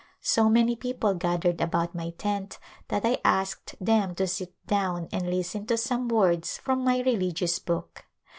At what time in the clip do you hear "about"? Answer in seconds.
1.61-1.93